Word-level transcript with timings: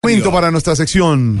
Momento 0.00 0.30
para 0.30 0.52
nuestra 0.52 0.76
sección. 0.76 1.40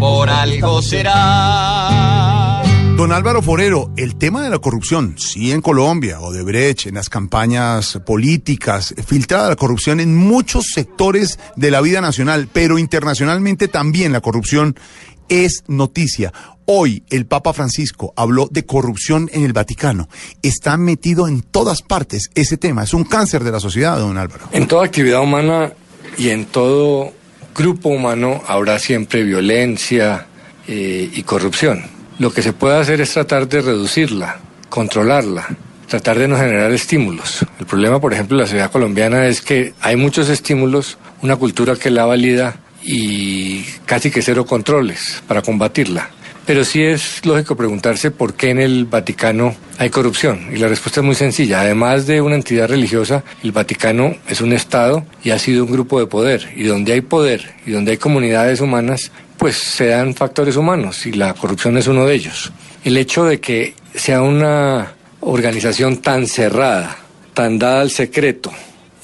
Por 0.00 0.28
algo 0.28 0.82
será. 0.82 2.60
Don 2.96 3.12
Álvaro 3.12 3.40
Forero, 3.40 3.92
el 3.96 4.16
tema 4.16 4.42
de 4.42 4.50
la 4.50 4.58
corrupción, 4.58 5.14
sí 5.16 5.52
en 5.52 5.60
Colombia, 5.60 6.20
o 6.20 6.32
de 6.32 6.42
Brecht, 6.42 6.88
en 6.88 6.96
las 6.96 7.08
campañas 7.08 8.00
políticas, 8.04 8.96
filtrada 9.06 9.48
la 9.48 9.54
corrupción 9.54 10.00
en 10.00 10.16
muchos 10.16 10.72
sectores 10.74 11.38
de 11.54 11.70
la 11.70 11.80
vida 11.80 12.00
nacional, 12.00 12.48
pero 12.52 12.80
internacionalmente 12.80 13.68
también 13.68 14.10
la 14.10 14.20
corrupción 14.20 14.74
es 15.28 15.62
noticia. 15.68 16.32
Hoy 16.66 17.04
el 17.10 17.26
Papa 17.26 17.52
Francisco 17.52 18.12
habló 18.16 18.48
de 18.50 18.66
corrupción 18.66 19.30
en 19.32 19.44
el 19.44 19.52
Vaticano. 19.52 20.08
Está 20.42 20.76
metido 20.76 21.28
en 21.28 21.42
todas 21.42 21.82
partes 21.82 22.28
ese 22.34 22.56
tema. 22.56 22.82
Es 22.82 22.92
un 22.92 23.04
cáncer 23.04 23.44
de 23.44 23.52
la 23.52 23.60
sociedad, 23.60 23.98
don 23.98 24.18
Álvaro. 24.18 24.48
En 24.50 24.66
toda 24.66 24.84
actividad 24.84 25.22
humana 25.22 25.72
y 26.18 26.30
en 26.30 26.46
todo 26.46 27.12
grupo 27.54 27.88
humano 27.88 28.42
habrá 28.46 28.78
siempre 28.78 29.22
violencia 29.22 30.26
eh, 30.66 31.10
y 31.12 31.22
corrupción. 31.22 31.84
Lo 32.18 32.32
que 32.32 32.42
se 32.42 32.52
puede 32.52 32.78
hacer 32.78 33.00
es 33.00 33.12
tratar 33.12 33.48
de 33.48 33.60
reducirla, 33.60 34.38
controlarla, 34.68 35.46
tratar 35.88 36.18
de 36.18 36.28
no 36.28 36.36
generar 36.36 36.72
estímulos. 36.72 37.44
El 37.58 37.66
problema, 37.66 38.00
por 38.00 38.12
ejemplo, 38.12 38.36
de 38.36 38.42
la 38.42 38.46
sociedad 38.46 38.70
colombiana 38.70 39.26
es 39.26 39.40
que 39.40 39.74
hay 39.80 39.96
muchos 39.96 40.28
estímulos, 40.28 40.98
una 41.22 41.36
cultura 41.36 41.76
que 41.76 41.90
la 41.90 42.04
valida 42.04 42.56
y 42.82 43.62
casi 43.86 44.10
que 44.10 44.22
cero 44.22 44.44
controles 44.44 45.22
para 45.26 45.42
combatirla. 45.42 46.10
Pero 46.46 46.62
sí 46.64 46.82
es 46.82 47.24
lógico 47.24 47.56
preguntarse 47.56 48.10
por 48.10 48.34
qué 48.34 48.50
en 48.50 48.60
el 48.60 48.84
Vaticano 48.84 49.56
hay 49.78 49.88
corrupción. 49.88 50.48
Y 50.52 50.58
la 50.58 50.68
respuesta 50.68 51.00
es 51.00 51.06
muy 51.06 51.14
sencilla. 51.14 51.62
Además 51.62 52.06
de 52.06 52.20
una 52.20 52.34
entidad 52.34 52.68
religiosa, 52.68 53.24
el 53.42 53.52
Vaticano 53.52 54.16
es 54.28 54.42
un 54.42 54.52
Estado 54.52 55.06
y 55.22 55.30
ha 55.30 55.38
sido 55.38 55.64
un 55.64 55.72
grupo 55.72 55.98
de 55.98 56.06
poder. 56.06 56.52
Y 56.54 56.64
donde 56.64 56.92
hay 56.92 57.00
poder 57.00 57.54
y 57.64 57.70
donde 57.70 57.92
hay 57.92 57.96
comunidades 57.96 58.60
humanas, 58.60 59.10
pues 59.38 59.56
se 59.56 59.86
dan 59.86 60.14
factores 60.14 60.56
humanos 60.56 61.06
y 61.06 61.12
la 61.12 61.32
corrupción 61.32 61.78
es 61.78 61.86
uno 61.86 62.06
de 62.06 62.14
ellos. 62.14 62.52
El 62.84 62.98
hecho 62.98 63.24
de 63.24 63.40
que 63.40 63.74
sea 63.94 64.20
una 64.20 64.92
organización 65.20 65.98
tan 65.98 66.26
cerrada, 66.26 66.98
tan 67.32 67.58
dada 67.58 67.80
al 67.80 67.90
secreto, 67.90 68.52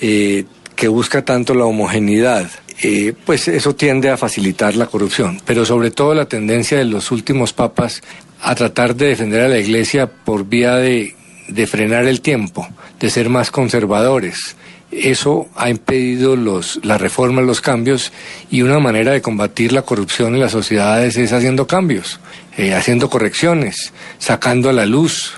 eh, 0.00 0.44
que 0.76 0.88
busca 0.88 1.24
tanto 1.24 1.54
la 1.54 1.64
homogeneidad, 1.64 2.50
eh, 2.82 3.12
pues 3.24 3.48
eso 3.48 3.74
tiende 3.74 4.10
a 4.10 4.16
facilitar 4.16 4.76
la 4.76 4.86
corrupción. 4.86 5.40
Pero 5.44 5.64
sobre 5.64 5.90
todo 5.90 6.14
la 6.14 6.26
tendencia 6.26 6.78
de 6.78 6.84
los 6.84 7.10
últimos 7.10 7.52
papas 7.52 8.02
a 8.42 8.54
tratar 8.54 8.94
de 8.96 9.08
defender 9.08 9.42
a 9.42 9.48
la 9.48 9.58
Iglesia 9.58 10.06
por 10.06 10.46
vía 10.46 10.76
de, 10.76 11.14
de 11.48 11.66
frenar 11.66 12.06
el 12.06 12.20
tiempo, 12.20 12.66
de 12.98 13.10
ser 13.10 13.28
más 13.28 13.50
conservadores. 13.50 14.56
Eso 14.90 15.48
ha 15.54 15.70
impedido 15.70 16.34
los, 16.34 16.80
las 16.82 17.00
reformas, 17.00 17.44
los 17.44 17.60
cambios, 17.60 18.12
y 18.50 18.62
una 18.62 18.80
manera 18.80 19.12
de 19.12 19.22
combatir 19.22 19.72
la 19.72 19.82
corrupción 19.82 20.34
en 20.34 20.40
las 20.40 20.52
sociedades 20.52 21.16
es 21.16 21.32
haciendo 21.32 21.66
cambios, 21.66 22.18
eh, 22.56 22.74
haciendo 22.74 23.08
correcciones, 23.08 23.92
sacando 24.18 24.68
a 24.68 24.72
la 24.72 24.86
luz 24.86 25.34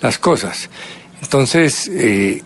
las 0.00 0.18
cosas. 0.18 0.70
Entonces, 1.22 1.88
eh, 1.92 2.42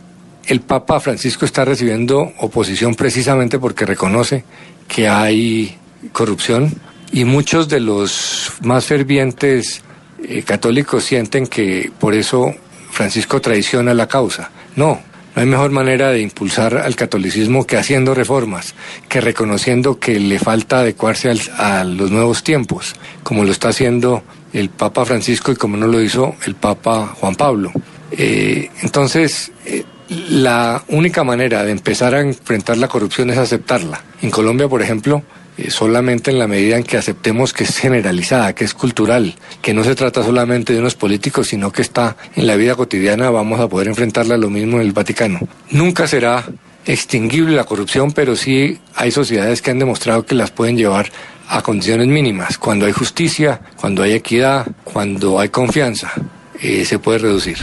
el 0.50 0.62
Papa 0.62 0.98
Francisco 0.98 1.44
está 1.44 1.64
recibiendo 1.64 2.32
oposición 2.38 2.96
precisamente 2.96 3.60
porque 3.60 3.86
reconoce 3.86 4.42
que 4.88 5.08
hay 5.08 5.78
corrupción 6.10 6.74
y 7.12 7.24
muchos 7.24 7.68
de 7.68 7.78
los 7.78 8.54
más 8.60 8.84
fervientes 8.84 9.82
eh, 10.24 10.42
católicos 10.42 11.04
sienten 11.04 11.46
que 11.46 11.92
por 12.00 12.14
eso 12.14 12.52
Francisco 12.90 13.40
traiciona 13.40 13.94
la 13.94 14.08
causa. 14.08 14.50
No, 14.74 15.00
no 15.36 15.40
hay 15.40 15.46
mejor 15.46 15.70
manera 15.70 16.10
de 16.10 16.20
impulsar 16.20 16.78
al 16.78 16.96
catolicismo 16.96 17.64
que 17.64 17.76
haciendo 17.76 18.12
reformas, 18.12 18.74
que 19.08 19.20
reconociendo 19.20 20.00
que 20.00 20.18
le 20.18 20.40
falta 20.40 20.80
adecuarse 20.80 21.30
al, 21.30 21.40
a 21.58 21.84
los 21.84 22.10
nuevos 22.10 22.42
tiempos, 22.42 22.96
como 23.22 23.44
lo 23.44 23.52
está 23.52 23.68
haciendo 23.68 24.24
el 24.52 24.68
Papa 24.68 25.04
Francisco 25.04 25.52
y 25.52 25.54
como 25.54 25.76
no 25.76 25.86
lo 25.86 26.02
hizo 26.02 26.34
el 26.44 26.56
Papa 26.56 27.14
Juan 27.20 27.36
Pablo. 27.36 27.70
Eh, 28.12 28.70
entonces, 28.82 29.52
eh, 29.64 29.79
la 30.10 30.82
única 30.88 31.22
manera 31.22 31.62
de 31.62 31.70
empezar 31.70 32.14
a 32.14 32.20
enfrentar 32.20 32.76
la 32.76 32.88
corrupción 32.88 33.30
es 33.30 33.38
aceptarla. 33.38 34.02
En 34.22 34.30
Colombia, 34.30 34.68
por 34.68 34.82
ejemplo, 34.82 35.22
eh, 35.56 35.70
solamente 35.70 36.32
en 36.32 36.38
la 36.38 36.48
medida 36.48 36.76
en 36.76 36.82
que 36.82 36.96
aceptemos 36.96 37.52
que 37.52 37.62
es 37.62 37.78
generalizada, 37.78 38.54
que 38.54 38.64
es 38.64 38.74
cultural, 38.74 39.36
que 39.62 39.72
no 39.72 39.84
se 39.84 39.94
trata 39.94 40.24
solamente 40.24 40.72
de 40.72 40.80
unos 40.80 40.96
políticos, 40.96 41.48
sino 41.48 41.70
que 41.70 41.82
está 41.82 42.16
en 42.34 42.48
la 42.48 42.56
vida 42.56 42.74
cotidiana, 42.74 43.30
vamos 43.30 43.60
a 43.60 43.68
poder 43.68 43.86
enfrentarla 43.86 44.36
lo 44.36 44.50
mismo 44.50 44.76
en 44.76 44.82
el 44.82 44.92
Vaticano. 44.92 45.38
Nunca 45.70 46.08
será 46.08 46.44
extinguible 46.86 47.54
la 47.54 47.64
corrupción, 47.64 48.10
pero 48.10 48.34
sí 48.34 48.78
hay 48.96 49.12
sociedades 49.12 49.62
que 49.62 49.70
han 49.70 49.78
demostrado 49.78 50.26
que 50.26 50.34
las 50.34 50.50
pueden 50.50 50.76
llevar 50.76 51.10
a 51.48 51.62
condiciones 51.62 52.08
mínimas. 52.08 52.58
Cuando 52.58 52.86
hay 52.86 52.92
justicia, 52.92 53.60
cuando 53.76 54.02
hay 54.02 54.12
equidad, 54.12 54.66
cuando 54.82 55.38
hay 55.38 55.50
confianza, 55.50 56.12
eh, 56.60 56.84
se 56.84 56.98
puede 56.98 57.18
reducir. 57.18 57.58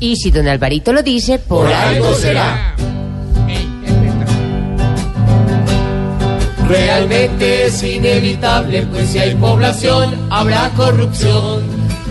Y 0.00 0.16
si 0.16 0.30
don 0.30 0.46
Alvarito 0.46 0.92
lo 0.92 1.02
dice, 1.02 1.38
por, 1.38 1.66
algo 1.66 2.14
será. 2.14 2.74
Realmente 6.68 7.66
es 7.66 7.82
inevitable, 7.82 8.82
pues 8.92 9.08
si 9.10 9.18
hay 9.18 9.34
población, 9.34 10.14
habrá 10.30 10.70
corrupción. 10.76 11.62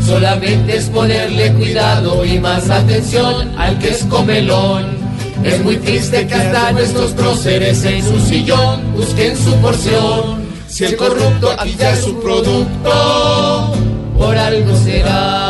Solamente 0.06 0.78
es 0.78 0.86
ponerle 0.90 1.54
cuidado 1.54 2.26
y 2.26 2.40
más 2.40 2.70
atención 2.70 3.54
al 3.58 3.78
que 3.78 3.90
es 3.90 4.04
comelón. 4.06 4.98
Es 5.44 5.64
muy 5.64 5.78
triste 5.78 6.26
que 6.28 6.34
hasta 6.34 6.72
nuestros 6.72 7.12
próceres 7.12 7.86
en 7.86 8.04
su 8.04 8.20
sillón 8.20 8.94
busquen 8.94 9.38
su 9.38 9.54
porción. 9.58 10.48
Si 10.68 10.86
el 10.86 10.98
corrupto 10.98 11.52
aquí 11.58 11.76
ya 11.78 11.94
es 11.94 12.04
su 12.04 12.20
producto, 12.20 13.74
por 14.18 14.38
algo 14.38 14.76
será. 14.78 15.47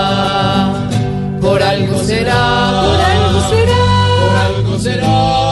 Por 1.48 1.64
algo 1.64 1.98
será. 2.04 2.84
Por 2.84 3.00
algo 3.00 3.40
será. 3.50 3.84
Por 4.22 4.36
algo 4.48 4.80
será. 4.80 5.08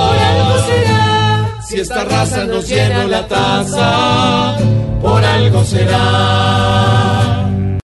Por 0.10 0.18
algo 0.30 0.56
será. 0.68 1.62
Si 1.66 1.80
esta 1.80 2.04
raza 2.04 2.44
nos 2.44 2.68
llena 2.68 3.06
la 3.06 3.26
taza, 3.26 4.58
por 5.02 5.24
algo 5.24 5.64
será. 5.64 7.15